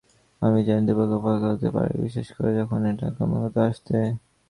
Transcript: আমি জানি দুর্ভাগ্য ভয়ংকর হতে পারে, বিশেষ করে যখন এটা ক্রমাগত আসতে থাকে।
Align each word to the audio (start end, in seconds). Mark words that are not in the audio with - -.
আমি 0.41 0.59
জানি 0.67 0.81
দুর্ভাগ্য 0.87 1.15
ভয়ংকর 1.23 1.51
হতে 1.53 1.69
পারে, 1.75 1.91
বিশেষ 2.05 2.27
করে 2.35 2.51
যখন 2.59 2.79
এটা 2.91 3.07
ক্রমাগত 3.15 3.55
আসতে 3.65 3.97
থাকে। 3.97 4.09